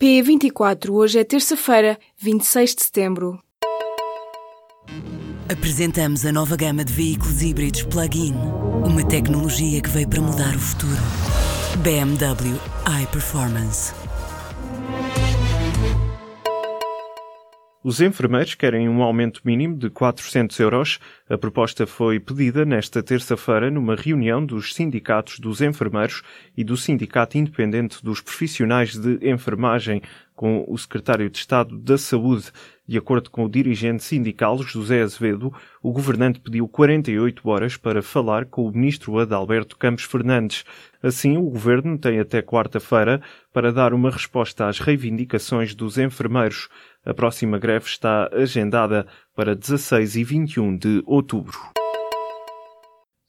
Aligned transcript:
P24, 0.00 0.88
hoje 0.88 1.18
é 1.18 1.24
terça-feira, 1.24 1.98
26 2.16 2.74
de 2.74 2.82
setembro. 2.84 3.38
Apresentamos 5.46 6.24
a 6.24 6.32
nova 6.32 6.56
gama 6.56 6.82
de 6.82 6.90
veículos 6.90 7.42
híbridos 7.42 7.82
plug-in. 7.82 8.32
Uma 8.82 9.06
tecnologia 9.06 9.82
que 9.82 9.90
veio 9.90 10.08
para 10.08 10.22
mudar 10.22 10.56
o 10.56 10.58
futuro. 10.58 11.02
BMW 11.82 12.58
iPerformance. 13.02 13.99
Os 17.82 17.98
enfermeiros 18.02 18.54
querem 18.54 18.90
um 18.90 19.02
aumento 19.02 19.40
mínimo 19.42 19.74
de 19.74 19.88
400 19.88 20.60
euros. 20.60 20.98
A 21.30 21.38
proposta 21.38 21.86
foi 21.86 22.20
pedida 22.20 22.62
nesta 22.62 23.02
terça-feira 23.02 23.70
numa 23.70 23.96
reunião 23.96 24.44
dos 24.44 24.74
sindicatos 24.74 25.40
dos 25.40 25.62
enfermeiros 25.62 26.22
e 26.54 26.62
do 26.62 26.76
Sindicato 26.76 27.38
Independente 27.38 28.04
dos 28.04 28.20
Profissionais 28.20 28.94
de 28.98 29.26
Enfermagem 29.26 30.02
com 30.40 30.64
o 30.66 30.78
secretário 30.78 31.28
de 31.28 31.36
Estado 31.36 31.78
da 31.78 31.98
Saúde. 31.98 32.50
De 32.88 32.96
acordo 32.96 33.28
com 33.28 33.44
o 33.44 33.48
dirigente 33.48 34.02
sindical 34.02 34.56
José 34.62 35.02
Azevedo, 35.02 35.52
o 35.82 35.92
governante 35.92 36.40
pediu 36.40 36.66
48 36.66 37.46
horas 37.46 37.76
para 37.76 38.00
falar 38.00 38.46
com 38.46 38.66
o 38.66 38.72
ministro 38.72 39.18
Adalberto 39.18 39.76
Campos 39.76 40.04
Fernandes. 40.04 40.64
Assim, 41.02 41.36
o 41.36 41.42
governo 41.42 41.98
tem 41.98 42.18
até 42.18 42.40
quarta-feira 42.40 43.20
para 43.52 43.70
dar 43.70 43.92
uma 43.92 44.10
resposta 44.10 44.66
às 44.66 44.78
reivindicações 44.78 45.74
dos 45.74 45.98
enfermeiros. 45.98 46.70
A 47.04 47.12
próxima 47.12 47.58
greve 47.58 47.84
está 47.84 48.30
agendada 48.32 49.06
para 49.36 49.54
16 49.54 50.16
e 50.16 50.24
21 50.24 50.74
de 50.74 51.02
outubro. 51.04 51.58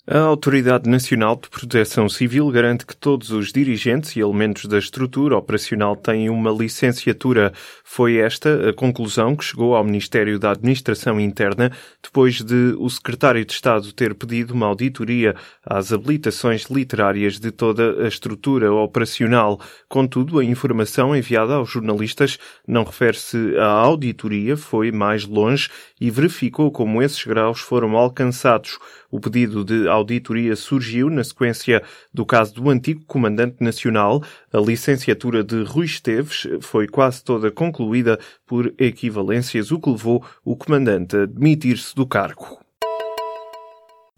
A 0.07 0.17
Autoridade 0.17 0.89
Nacional 0.89 1.35
de 1.35 1.47
Proteção 1.47 2.09
Civil 2.09 2.49
garante 2.49 2.87
que 2.87 2.97
todos 2.97 3.29
os 3.29 3.53
dirigentes 3.53 4.15
e 4.15 4.19
elementos 4.19 4.65
da 4.65 4.79
estrutura 4.79 5.37
operacional 5.37 5.95
têm 5.95 6.27
uma 6.27 6.49
licenciatura. 6.49 7.53
Foi 7.83 8.17
esta 8.17 8.69
a 8.69 8.73
conclusão 8.73 9.35
que 9.35 9.45
chegou 9.45 9.75
ao 9.75 9.83
Ministério 9.83 10.39
da 10.39 10.53
Administração 10.53 11.19
Interna 11.19 11.71
depois 12.01 12.41
de 12.41 12.75
o 12.79 12.89
Secretário 12.89 13.45
de 13.45 13.53
Estado 13.53 13.93
ter 13.93 14.15
pedido 14.15 14.55
uma 14.55 14.65
auditoria 14.65 15.35
às 15.63 15.93
habilitações 15.93 16.63
literárias 16.63 17.39
de 17.39 17.51
toda 17.51 18.03
a 18.03 18.07
estrutura 18.07 18.73
operacional. 18.73 19.61
Contudo, 19.87 20.39
a 20.39 20.43
informação 20.43 21.15
enviada 21.15 21.53
aos 21.53 21.69
jornalistas 21.69 22.39
não 22.67 22.83
refere-se 22.83 23.55
à 23.55 23.67
auditoria, 23.67 24.57
foi 24.57 24.91
mais 24.91 25.25
longe 25.25 25.69
e 26.01 26.09
verificou 26.09 26.71
como 26.71 27.03
esses 27.03 27.23
graus 27.23 27.59
foram 27.59 27.95
alcançados. 27.95 28.79
O 29.11 29.19
pedido 29.19 29.65
de 29.65 29.90
auditoria 29.91 30.55
surgiu 30.55 31.09
na 31.09 31.23
sequência 31.23 31.83
do 32.13 32.25
caso 32.25 32.53
do 32.53 32.69
antigo 32.69 33.03
comandante 33.05 33.57
nacional. 33.61 34.23
A 34.51 34.59
licenciatura 34.59 35.43
de 35.43 35.63
Rui 35.63 35.85
Esteves 35.85 36.47
foi 36.61 36.87
quase 36.87 37.23
toda 37.23 37.51
concluída 37.51 38.19
por 38.45 38.73
equivalências, 38.77 39.71
o 39.71 39.79
que 39.79 39.89
levou 39.89 40.25
o 40.43 40.55
comandante 40.55 41.15
a 41.15 41.25
demitir-se 41.25 41.95
do 41.95 42.05
cargo. 42.05 42.59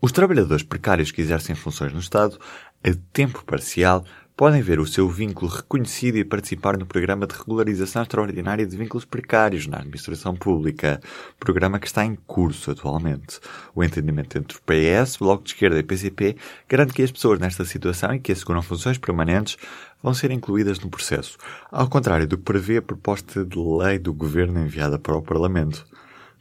Os 0.02 0.12
trabalhadores 0.12 0.64
precários 0.64 1.12
que 1.12 1.22
exercem 1.22 1.56
funções 1.56 1.94
no 1.94 2.00
Estado 2.00 2.38
a 2.84 2.90
tempo 3.14 3.44
parcial 3.46 4.04
podem 4.36 4.62
ver 4.62 4.80
o 4.80 4.88
seu 4.88 5.08
vínculo 5.08 5.52
reconhecido 5.52 6.18
e 6.18 6.26
participar 6.26 6.76
no 6.76 6.88
Programa 6.88 7.28
de 7.28 7.36
Regularização 7.36 8.02
Extraordinária 8.02 8.66
de 8.66 8.76
Vínculos 8.76 9.06
Precários 9.06 9.68
na 9.68 9.78
Administração 9.78 10.36
Pública, 10.36 11.00
programa 11.40 11.80
que 11.80 11.86
está 11.86 12.04
em 12.04 12.16
curso 12.16 12.72
atualmente. 12.72 13.40
O 13.76 13.84
entendimento 13.84 14.38
entre 14.38 14.58
o 14.58 14.62
PS, 14.62 15.18
Bloco 15.18 15.44
de 15.44 15.52
Esquerda 15.52 15.78
e 15.78 15.84
PCP 15.84 16.36
garante 16.68 16.94
que 16.94 17.04
as 17.04 17.12
pessoas 17.12 17.40
nesta 17.40 17.64
situação 17.64 18.16
e 18.16 18.20
que 18.20 18.32
asseguram 18.32 18.64
funções 18.64 18.98
permanentes 18.98 19.56
vão 20.02 20.14
ser 20.16 20.32
incluídas 20.32 20.80
no 20.80 20.90
processo, 20.90 21.38
ao 21.72 21.88
contrário 21.88 22.28
do 22.28 22.38
que 22.38 22.44
prevê 22.44 22.78
a 22.78 22.82
proposta 22.82 23.46
de 23.46 23.58
lei 23.58 24.00
do 24.00 24.14
Governo 24.14 24.60
enviada 24.60 24.98
para 24.98 25.16
o 25.16 25.22
Parlamento. 25.22 25.86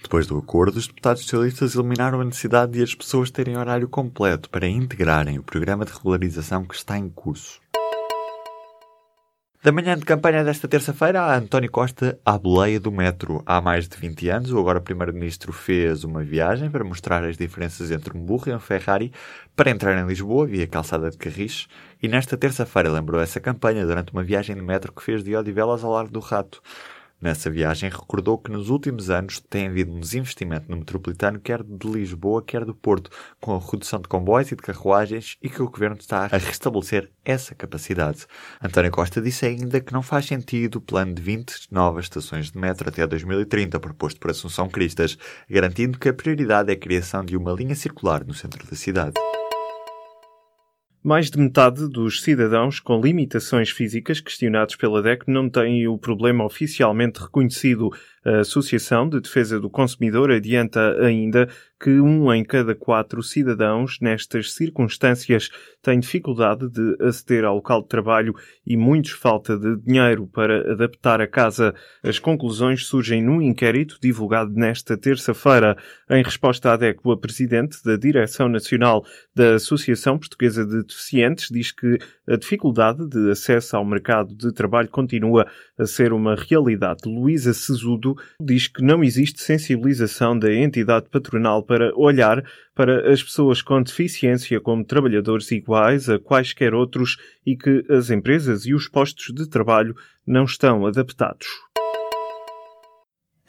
Depois 0.02 0.26
do 0.26 0.36
acordo, 0.36 0.78
os 0.78 0.88
deputados 0.88 1.22
socialistas 1.22 1.74
eliminaram 1.74 2.20
a 2.20 2.24
necessidade 2.24 2.72
de 2.72 2.82
as 2.82 2.94
pessoas 2.94 3.30
terem 3.30 3.56
horário 3.56 3.88
completo 3.88 4.50
para 4.50 4.66
integrarem 4.66 5.38
o 5.38 5.44
programa 5.44 5.84
de 5.84 5.92
regularização 5.92 6.64
que 6.64 6.74
está 6.74 6.98
em 6.98 7.08
curso. 7.08 7.60
Da 9.64 9.70
manhã 9.70 9.96
de 9.96 10.04
campanha 10.04 10.42
desta 10.42 10.66
terça-feira, 10.66 11.36
António 11.36 11.70
Costa 11.70 12.18
à 12.26 12.36
boleia 12.36 12.80
do 12.80 12.90
metro. 12.90 13.44
Há 13.46 13.60
mais 13.60 13.88
de 13.88 13.96
20 13.96 14.28
anos, 14.28 14.50
o 14.50 14.58
agora 14.58 14.80
Primeiro-Ministro 14.80 15.52
fez 15.52 16.02
uma 16.02 16.20
viagem 16.20 16.68
para 16.68 16.82
mostrar 16.82 17.22
as 17.22 17.36
diferenças 17.36 17.92
entre 17.92 18.18
um 18.18 18.20
burro 18.20 18.50
e 18.50 18.52
um 18.52 18.58
Ferrari 18.58 19.12
para 19.54 19.70
entrar 19.70 19.96
em 19.96 20.04
Lisboa 20.04 20.48
via 20.48 20.66
calçada 20.66 21.08
de 21.12 21.16
Carris 21.16 21.68
e 22.02 22.08
nesta 22.08 22.36
terça-feira 22.36 22.90
lembrou 22.90 23.20
essa 23.20 23.38
campanha 23.38 23.86
durante 23.86 24.10
uma 24.12 24.24
viagem 24.24 24.56
de 24.56 24.62
metro 24.62 24.90
que 24.92 25.00
fez 25.00 25.22
de 25.22 25.36
Odivelas 25.36 25.84
ao 25.84 25.92
Largo 25.92 26.10
do 26.10 26.18
Rato. 26.18 26.60
Nessa 27.22 27.48
viagem, 27.48 27.88
recordou 27.88 28.36
que 28.36 28.50
nos 28.50 28.68
últimos 28.68 29.08
anos 29.08 29.38
tem 29.38 29.68
havido 29.68 29.92
um 29.92 30.00
desinvestimento 30.00 30.68
no 30.68 30.76
metropolitano, 30.76 31.38
quer 31.38 31.62
de 31.62 31.86
Lisboa, 31.86 32.42
quer 32.42 32.64
do 32.64 32.74
Porto, 32.74 33.12
com 33.40 33.54
a 33.54 33.60
redução 33.60 34.00
de 34.00 34.08
comboios 34.08 34.50
e 34.50 34.56
de 34.56 34.62
carruagens 34.62 35.36
e 35.40 35.48
que 35.48 35.62
o 35.62 35.70
governo 35.70 35.98
está 36.00 36.24
a 36.24 36.36
restabelecer 36.36 37.12
essa 37.24 37.54
capacidade. 37.54 38.26
António 38.60 38.90
Costa 38.90 39.22
disse 39.22 39.46
ainda 39.46 39.80
que 39.80 39.92
não 39.92 40.02
faz 40.02 40.26
sentido 40.26 40.76
o 40.76 40.80
plano 40.80 41.14
de 41.14 41.22
20 41.22 41.68
novas 41.70 42.06
estações 42.06 42.50
de 42.50 42.58
metro 42.58 42.88
até 42.88 43.06
2030 43.06 43.78
proposto 43.78 44.18
por 44.18 44.32
Assunção 44.32 44.68
Cristas, 44.68 45.16
garantindo 45.48 46.00
que 46.00 46.08
a 46.08 46.12
prioridade 46.12 46.70
é 46.70 46.74
a 46.74 46.78
criação 46.78 47.24
de 47.24 47.36
uma 47.36 47.52
linha 47.52 47.76
circular 47.76 48.26
no 48.26 48.34
centro 48.34 48.68
da 48.68 48.74
cidade. 48.74 49.14
Mais 51.04 51.28
de 51.28 51.36
metade 51.36 51.88
dos 51.88 52.22
cidadãos 52.22 52.78
com 52.78 53.00
limitações 53.00 53.70
físicas 53.70 54.20
questionados 54.20 54.76
pela 54.76 55.02
DEC 55.02 55.24
não 55.26 55.50
têm 55.50 55.88
o 55.88 55.98
problema 55.98 56.44
oficialmente 56.44 57.20
reconhecido. 57.20 57.90
A 58.24 58.38
Associação 58.40 59.08
de 59.08 59.20
Defesa 59.20 59.58
do 59.58 59.68
Consumidor 59.68 60.30
adianta 60.30 60.96
ainda 61.04 61.48
que 61.82 62.00
um 62.00 62.32
em 62.32 62.44
cada 62.44 62.76
quatro 62.76 63.20
cidadãos, 63.24 63.98
nestas 64.00 64.52
circunstâncias, 64.52 65.50
tem 65.82 65.98
dificuldade 65.98 66.68
de 66.68 66.96
aceder 67.00 67.44
ao 67.44 67.56
local 67.56 67.82
de 67.82 67.88
trabalho 67.88 68.32
e 68.64 68.76
muitos 68.76 69.10
falta 69.10 69.58
de 69.58 69.76
dinheiro 69.78 70.28
para 70.28 70.70
adaptar 70.70 71.20
a 71.20 71.26
casa. 71.26 71.74
As 72.04 72.20
conclusões 72.20 72.86
surgem 72.86 73.20
num 73.20 73.42
inquérito 73.42 73.98
divulgado 74.00 74.52
nesta 74.54 74.96
terça-feira. 74.96 75.76
Em 76.08 76.22
resposta 76.22 76.72
à 76.72 76.76
DECO, 76.76 77.10
a 77.10 77.18
presidente 77.18 77.82
da 77.84 77.96
Direção 77.96 78.48
Nacional 78.48 79.04
da 79.34 79.56
Associação 79.56 80.16
Portuguesa 80.16 80.64
de 80.64 80.84
Deficientes 80.84 81.48
diz 81.50 81.72
que 81.72 81.98
a 82.28 82.36
dificuldade 82.36 83.08
de 83.08 83.32
acesso 83.32 83.76
ao 83.76 83.84
mercado 83.84 84.32
de 84.36 84.52
trabalho 84.52 84.88
continua 84.88 85.48
a 85.76 85.84
ser 85.84 86.12
uma 86.12 86.36
realidade. 86.36 87.00
Luísa 87.06 87.52
Sesudo 87.52 88.11
diz 88.40 88.68
que 88.68 88.82
não 88.82 89.02
existe 89.02 89.42
sensibilização 89.42 90.38
da 90.38 90.52
entidade 90.52 91.08
patronal 91.10 91.62
para 91.62 91.94
olhar 91.96 92.44
para 92.74 93.12
as 93.12 93.22
pessoas 93.22 93.60
com 93.60 93.82
deficiência 93.82 94.60
como 94.60 94.84
trabalhadores 94.84 95.50
iguais 95.50 96.08
a 96.08 96.18
quaisquer 96.18 96.74
outros 96.74 97.16
e 97.44 97.56
que 97.56 97.84
as 97.88 98.10
empresas 98.10 98.64
e 98.66 98.74
os 98.74 98.88
postos 98.88 99.34
de 99.34 99.48
trabalho 99.48 99.94
não 100.26 100.44
estão 100.44 100.86
adaptados. 100.86 101.46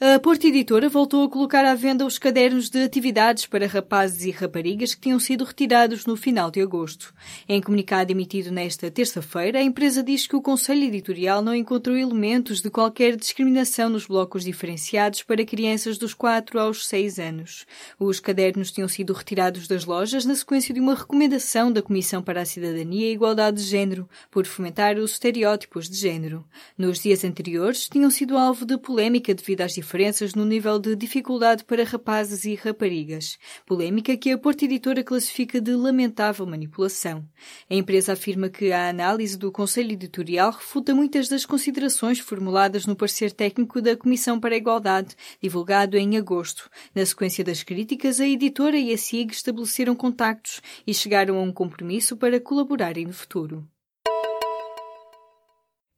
A 0.06 0.20
Porta 0.20 0.46
Editora 0.46 0.86
voltou 0.90 1.24
a 1.24 1.30
colocar 1.30 1.64
à 1.64 1.74
venda 1.74 2.04
os 2.04 2.18
cadernos 2.18 2.68
de 2.68 2.82
atividades 2.82 3.46
para 3.46 3.66
rapazes 3.66 4.26
e 4.26 4.30
raparigas 4.30 4.94
que 4.94 5.00
tinham 5.00 5.18
sido 5.18 5.44
retirados 5.44 6.04
no 6.04 6.14
final 6.14 6.50
de 6.50 6.60
agosto. 6.60 7.14
Em 7.48 7.58
comunicado 7.58 8.12
emitido 8.12 8.52
nesta 8.52 8.90
terça-feira, 8.90 9.60
a 9.60 9.62
empresa 9.62 10.02
diz 10.02 10.26
que 10.26 10.36
o 10.36 10.42
Conselho 10.42 10.84
Editorial 10.84 11.40
não 11.40 11.54
encontrou 11.54 11.96
elementos 11.96 12.60
de 12.60 12.68
qualquer 12.68 13.16
discriminação 13.16 13.88
nos 13.88 14.06
blocos 14.06 14.44
diferenciados 14.44 15.22
para 15.22 15.42
crianças 15.42 15.96
dos 15.96 16.12
4 16.12 16.60
aos 16.60 16.86
6 16.86 17.18
anos. 17.18 17.64
Os 17.98 18.20
cadernos 18.20 18.70
tinham 18.70 18.88
sido 18.88 19.14
retirados 19.14 19.66
das 19.66 19.86
lojas 19.86 20.26
na 20.26 20.34
sequência 20.34 20.74
de 20.74 20.80
uma 20.80 20.94
recomendação 20.94 21.72
da 21.72 21.80
Comissão 21.80 22.22
para 22.22 22.42
a 22.42 22.44
Cidadania 22.44 23.08
e 23.08 23.14
Igualdade 23.14 23.56
de 23.56 23.66
Gênero, 23.66 24.06
por 24.30 24.44
fomentar 24.44 24.98
os 24.98 25.12
estereótipos 25.12 25.88
de 25.88 25.96
género. 25.96 26.44
Nos 26.76 26.98
dias 26.98 27.24
anteriores, 27.24 27.88
tinham 27.88 28.10
sido 28.10 28.36
alvo 28.36 28.66
de 28.66 28.76
polémica 28.76 29.32
devido 29.32 29.62
às 29.62 29.72
diferenças 29.72 29.93
no 30.34 30.44
nível 30.44 30.76
de 30.80 30.96
dificuldade 30.96 31.62
para 31.62 31.84
rapazes 31.84 32.44
e 32.44 32.56
raparigas. 32.56 33.38
Polémica 33.64 34.16
que 34.16 34.32
a 34.32 34.36
Porta 34.36 34.64
Editora 34.64 35.04
classifica 35.04 35.60
de 35.60 35.70
lamentável 35.70 36.44
manipulação. 36.44 37.24
A 37.70 37.74
empresa 37.76 38.14
afirma 38.14 38.48
que 38.48 38.72
a 38.72 38.88
análise 38.88 39.38
do 39.38 39.52
Conselho 39.52 39.92
Editorial 39.92 40.50
refuta 40.50 40.92
muitas 40.92 41.28
das 41.28 41.46
considerações 41.46 42.18
formuladas 42.18 42.86
no 42.86 42.96
parecer 42.96 43.30
técnico 43.30 43.80
da 43.80 43.96
Comissão 43.96 44.40
para 44.40 44.56
a 44.56 44.58
Igualdade, 44.58 45.14
divulgado 45.40 45.96
em 45.96 46.16
agosto. 46.16 46.68
Na 46.92 47.06
sequência 47.06 47.44
das 47.44 47.62
críticas, 47.62 48.18
a 48.18 48.26
editora 48.26 48.76
e 48.76 48.92
a 48.92 48.98
SIG 48.98 49.30
estabeleceram 49.30 49.94
contactos 49.94 50.60
e 50.84 50.92
chegaram 50.92 51.38
a 51.38 51.42
um 51.42 51.52
compromisso 51.52 52.16
para 52.16 52.40
colaborarem 52.40 53.06
no 53.06 53.12
futuro. 53.12 53.64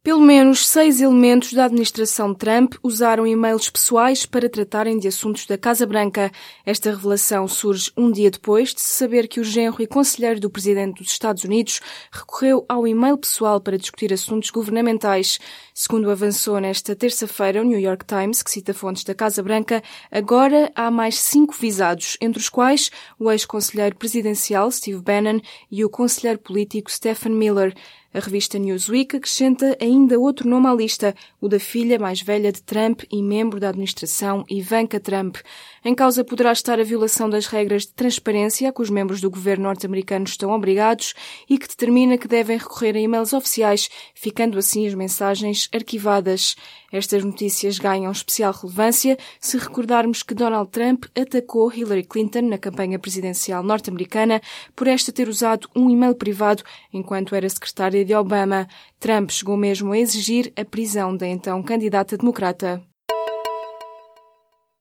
Pelo 0.06 0.20
menos 0.20 0.68
seis 0.68 1.00
elementos 1.00 1.52
da 1.52 1.64
administração 1.64 2.32
Trump 2.32 2.74
usaram 2.80 3.26
e-mails 3.26 3.68
pessoais 3.68 4.24
para 4.24 4.48
tratarem 4.48 5.00
de 5.00 5.08
assuntos 5.08 5.46
da 5.46 5.58
Casa 5.58 5.84
Branca. 5.84 6.30
Esta 6.64 6.90
revelação 6.90 7.48
surge 7.48 7.90
um 7.96 8.12
dia 8.12 8.30
depois 8.30 8.72
de 8.72 8.80
se 8.80 8.98
saber 8.98 9.26
que 9.26 9.40
o 9.40 9.44
genro 9.44 9.82
e 9.82 9.86
conselheiro 9.88 10.38
do 10.38 10.48
presidente 10.48 11.02
dos 11.02 11.10
Estados 11.10 11.42
Unidos 11.42 11.80
recorreu 12.12 12.64
ao 12.68 12.86
e-mail 12.86 13.18
pessoal 13.18 13.60
para 13.60 13.76
discutir 13.76 14.12
assuntos 14.12 14.50
governamentais. 14.50 15.40
Segundo 15.74 16.08
avançou 16.08 16.60
nesta 16.60 16.94
terça-feira 16.94 17.60
o 17.60 17.64
New 17.64 17.80
York 17.80 18.04
Times, 18.04 18.44
que 18.44 18.50
cita 18.52 18.72
fontes 18.72 19.02
da 19.02 19.12
Casa 19.12 19.42
Branca, 19.42 19.82
agora 20.08 20.70
há 20.76 20.88
mais 20.88 21.18
cinco 21.18 21.52
visados, 21.52 22.16
entre 22.20 22.38
os 22.38 22.48
quais 22.48 22.92
o 23.18 23.28
ex-conselheiro 23.28 23.96
presidencial 23.96 24.70
Steve 24.70 25.02
Bannon 25.02 25.40
e 25.68 25.84
o 25.84 25.90
conselheiro 25.90 26.38
político 26.38 26.92
Stephen 26.92 27.32
Miller. 27.32 27.74
A 28.16 28.18
revista 28.18 28.58
Newsweek 28.58 29.14
acrescenta 29.18 29.76
ainda 29.78 30.18
outro 30.18 30.48
nome 30.48 30.66
à 30.66 30.72
lista, 30.72 31.14
o 31.38 31.50
da 31.50 31.60
filha 31.60 31.98
mais 31.98 32.22
velha 32.22 32.50
de 32.50 32.62
Trump 32.62 33.02
e 33.12 33.22
membro 33.22 33.60
da 33.60 33.68
administração 33.68 34.42
Ivanka 34.48 34.98
Trump. 34.98 35.36
Em 35.84 35.94
causa 35.94 36.24
poderá 36.24 36.50
estar 36.50 36.80
a 36.80 36.82
violação 36.82 37.28
das 37.28 37.46
regras 37.46 37.82
de 37.82 37.92
transparência 37.92 38.70
a 38.70 38.72
que 38.72 38.80
os 38.80 38.88
membros 38.88 39.20
do 39.20 39.28
governo 39.28 39.64
norte-americano 39.64 40.24
estão 40.24 40.50
obrigados 40.52 41.12
e 41.46 41.58
que 41.58 41.68
determina 41.68 42.16
que 42.16 42.26
devem 42.26 42.56
recorrer 42.56 42.96
a 42.96 43.00
e-mails 43.00 43.34
oficiais, 43.34 43.90
ficando 44.14 44.58
assim 44.58 44.86
as 44.86 44.94
mensagens 44.94 45.68
arquivadas. 45.70 46.56
Estas 46.90 47.22
notícias 47.22 47.78
ganham 47.78 48.10
especial 48.10 48.54
relevância 48.54 49.18
se 49.38 49.58
recordarmos 49.58 50.22
que 50.22 50.34
Donald 50.34 50.70
Trump 50.70 51.04
atacou 51.14 51.70
Hillary 51.70 52.04
Clinton 52.04 52.42
na 52.42 52.56
campanha 52.56 52.98
presidencial 52.98 53.62
norte-americana 53.62 54.40
por 54.74 54.86
esta 54.86 55.12
ter 55.12 55.28
usado 55.28 55.68
um 55.76 55.90
e-mail 55.90 56.14
privado 56.14 56.62
enquanto 56.94 57.34
era 57.34 57.46
secretária 57.46 58.05
de 58.06 58.14
Obama. 58.14 58.66
Trump 58.98 59.30
chegou 59.30 59.56
mesmo 59.56 59.92
a 59.92 59.98
exigir 59.98 60.52
a 60.56 60.64
prisão 60.64 61.16
da 61.16 61.26
então 61.26 61.62
candidata 61.62 62.16
democrata. 62.16 62.80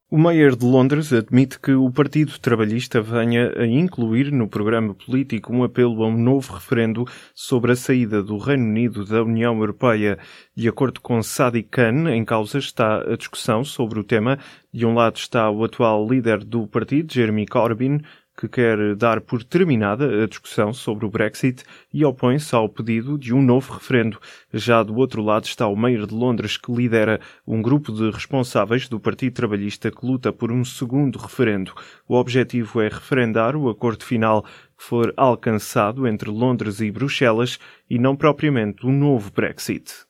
O 0.08 0.16
Mayor 0.16 0.54
de 0.54 0.64
Londres 0.64 1.12
admite 1.12 1.58
que 1.58 1.72
o 1.72 1.90
Partido 1.90 2.38
Trabalhista 2.38 3.02
venha 3.02 3.52
a 3.58 3.66
incluir 3.66 4.30
no 4.30 4.46
programa 4.46 4.94
político 4.94 5.52
um 5.52 5.64
apelo 5.64 6.04
a 6.04 6.06
um 6.06 6.16
novo 6.16 6.54
referendo 6.54 7.04
sobre 7.34 7.72
a 7.72 7.76
saída 7.76 8.22
do 8.22 8.38
Reino 8.38 8.66
Unido 8.66 9.04
da 9.04 9.24
União 9.24 9.58
Europeia. 9.58 10.16
De 10.54 10.68
acordo 10.68 11.00
com 11.00 11.20
Sadiq 11.20 11.68
Khan, 11.70 12.08
em 12.14 12.24
causa 12.24 12.58
está 12.58 13.02
a 13.02 13.16
discussão 13.16 13.64
sobre 13.64 13.98
o 13.98 14.04
tema. 14.04 14.38
De 14.72 14.86
um 14.86 14.94
lado 14.94 15.16
está 15.16 15.50
o 15.50 15.64
atual 15.64 16.08
líder 16.08 16.44
do 16.44 16.68
partido, 16.68 17.12
Jeremy 17.12 17.44
Corbyn, 17.44 17.98
que 18.36 18.48
quer 18.48 18.94
dar 18.94 19.20
por 19.20 19.42
terminada 19.42 20.24
a 20.24 20.26
discussão 20.26 20.72
sobre 20.72 21.06
o 21.06 21.10
Brexit 21.10 21.64
e 21.92 22.04
opõe-se 22.04 22.54
ao 22.54 22.68
pedido 22.68 23.18
de 23.18 23.32
um 23.32 23.40
novo 23.40 23.72
referendo. 23.72 24.18
Já 24.52 24.82
do 24.82 24.94
outro 24.96 25.22
lado 25.22 25.44
está 25.44 25.66
o 25.66 25.74
Mayor 25.74 26.06
de 26.06 26.14
Londres, 26.14 26.56
que 26.56 26.70
lidera 26.70 27.20
um 27.46 27.62
grupo 27.62 27.90
de 27.92 28.10
responsáveis 28.10 28.88
do 28.88 29.00
Partido 29.00 29.34
Trabalhista 29.34 29.90
que 29.90 30.04
luta 30.04 30.32
por 30.32 30.52
um 30.52 30.64
segundo 30.64 31.18
referendo. 31.18 31.72
O 32.06 32.14
objetivo 32.14 32.80
é 32.80 32.88
referendar 32.88 33.56
o 33.56 33.68
acordo 33.68 34.04
final 34.04 34.42
que 34.42 34.84
for 34.84 35.14
alcançado 35.16 36.06
entre 36.06 36.28
Londres 36.28 36.80
e 36.80 36.90
Bruxelas 36.90 37.58
e 37.88 37.98
não 37.98 38.14
propriamente 38.14 38.86
um 38.86 38.92
novo 38.92 39.32
Brexit. 39.32 40.06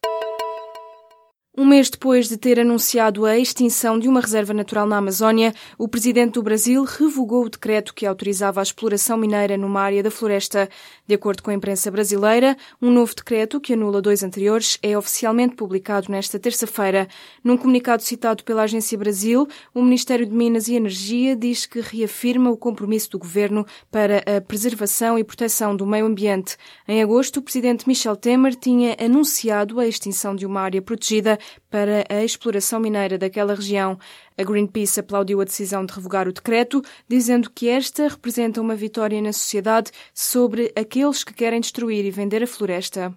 Um 1.59 1.65
mês 1.65 1.89
depois 1.89 2.29
de 2.29 2.37
ter 2.37 2.61
anunciado 2.61 3.25
a 3.25 3.39
extinção 3.39 3.99
de 3.99 4.07
uma 4.07 4.21
reserva 4.21 4.53
natural 4.53 4.87
na 4.87 4.99
Amazónia, 4.99 5.55
o 5.79 5.89
presidente 5.89 6.35
do 6.35 6.43
Brasil 6.43 6.85
revogou 6.85 7.47
o 7.47 7.49
decreto 7.49 7.95
que 7.95 8.05
autorizava 8.05 8.61
a 8.61 8.63
exploração 8.63 9.17
mineira 9.17 9.57
numa 9.57 9.81
área 9.81 10.03
da 10.03 10.11
floresta. 10.11 10.69
De 11.07 11.15
acordo 11.15 11.43
com 11.43 11.51
a 11.51 11.55
imprensa 11.55 11.91
brasileira, 11.91 12.59
um 12.81 12.91
novo 12.91 13.15
decreto, 13.15 13.59
que 13.59 13.73
anula 13.73 14.03
dois 14.03 14.23
anteriores, 14.23 14.77
é 14.83 14.99
oficialmente 14.99 15.55
publicado 15.55 16.13
nesta 16.13 16.39
terça-feira. 16.39 17.09
Num 17.43 17.57
comunicado 17.57 18.03
citado 18.03 18.45
pela 18.45 18.65
Agência 18.65 18.99
Brasil, 18.99 19.49
o 19.73 19.81
Ministério 19.81 20.27
de 20.27 20.35
Minas 20.35 20.69
e 20.69 20.75
Energia 20.75 21.35
diz 21.35 21.65
que 21.65 21.81
reafirma 21.81 22.51
o 22.51 22.57
compromisso 22.59 23.13
do 23.13 23.19
governo 23.19 23.65
para 23.91 24.19
a 24.19 24.43
preservação 24.43 25.19
e 25.19 25.25
proteção 25.25 25.75
do 25.75 25.87
meio 25.87 26.05
ambiente. 26.05 26.59
Em 26.87 27.03
agosto, 27.03 27.39
o 27.39 27.43
presidente 27.43 27.89
Michel 27.89 28.15
Temer 28.15 28.55
tinha 28.55 28.95
anunciado 29.01 29.81
a 29.81 29.87
extinção 29.87 30.37
de 30.37 30.45
uma 30.45 30.61
área 30.61 30.83
protegida 30.83 31.39
para 31.71 32.05
a 32.09 32.25
exploração 32.25 32.81
mineira 32.81 33.19
daquela 33.19 33.55
região. 33.55 33.99
A 34.37 34.43
Greenpeace 34.43 35.01
aplaudiu 35.01 35.41
a 35.41 35.45
decisão 35.45 35.85
de 35.85 35.93
revogar 35.93 36.29
o 36.29 36.33
decreto, 36.33 36.83
dizendo 37.09 37.51
que 37.51 37.69
esta 37.69 38.09
representa 38.09 38.61
uma 38.61 38.75
vitória 38.75 39.21
na 39.21 39.33
sociedade 39.33 39.91
sobre 40.15 40.73
aqueles 40.77 41.25
que 41.25 41.35
querem 41.35 41.61
destruir 41.61 42.05
e 42.05 42.11
vender 42.11 42.43
a 42.43 42.47
floresta 42.47 43.17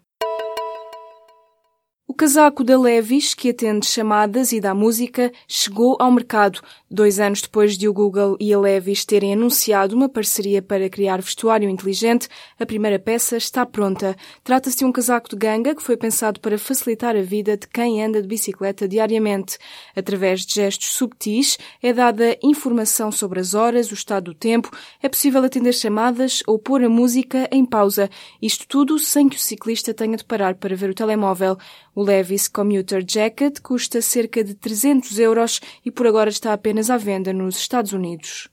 casaco 2.20 2.66
da 2.66 2.78
Levis, 2.78 3.34
que 3.34 3.52
atende 3.52 3.86
chamadas 3.86 4.52
e 4.52 4.60
dá 4.60 4.76
música, 4.76 5.32
chegou 5.48 5.96
ao 6.02 6.12
mercado, 6.12 6.60
dois 6.92 7.18
anos 7.18 7.42
depois 7.42 7.78
de 7.78 7.88
o 7.88 7.94
Google 7.94 8.36
e 8.42 8.54
a 8.54 8.60
Levis 8.60 9.06
terem 9.06 9.32
anunciado 9.32 9.96
uma 9.96 10.10
parceria 10.10 10.62
para 10.62 10.90
criar 10.90 11.22
vestuário 11.22 11.70
inteligente. 11.70 12.28
A 12.60 12.66
primeira 12.66 13.00
peça 13.00 13.38
está 13.38 13.66
pronta. 13.66 14.18
Trata-se 14.44 14.80
de 14.80 14.84
um 14.84 14.92
casaco 14.92 15.30
de 15.30 15.38
ganga 15.38 15.74
que 15.74 15.82
foi 15.82 15.96
pensado 15.96 16.42
para 16.42 16.58
facilitar 16.58 17.16
a 17.16 17.22
vida 17.22 17.56
de 17.56 17.70
quem 17.70 18.04
anda 18.04 18.22
de 18.22 18.28
bicicleta 18.28 18.86
diariamente. 18.86 19.58
Através 19.96 20.46
de 20.46 20.56
gestos 20.56 20.90
subtis, 20.90 21.58
é 21.82 21.94
dada 21.94 22.38
informação 22.44 23.14
sobre 23.14 23.40
as 23.40 23.54
horas, 23.54 23.92
o 23.92 23.94
estado 23.94 24.26
do 24.26 24.34
tempo, 24.34 24.70
é 25.02 25.08
possível 25.08 25.42
atender 25.42 25.72
chamadas 25.72 26.44
ou 26.46 26.60
pôr 26.60 26.84
a 26.84 26.90
música 26.90 27.48
em 27.50 27.64
pausa. 27.64 28.10
Isto 28.42 28.68
tudo 28.68 29.00
sem 29.00 29.30
que 29.30 29.38
o 29.38 29.40
ciclista 29.40 29.94
tenha 29.94 30.18
de 30.18 30.26
parar 30.26 30.56
para 30.56 30.76
ver 30.76 30.90
o 30.90 30.94
telemóvel. 30.94 31.58
O 31.96 32.09
Levis 32.10 32.48
Commuter 32.48 33.04
Jacket 33.08 33.62
custa 33.62 34.02
cerca 34.02 34.44
de 34.44 34.56
300 34.56 35.20
euros 35.20 35.62
e 35.86 35.92
por 35.92 36.08
agora 36.08 36.32
está 36.32 36.54
apenas 36.54 36.90
à 36.90 36.98
venda 36.98 37.32
nos 37.32 37.56
Estados 37.56 37.94
Unidos. 37.94 38.50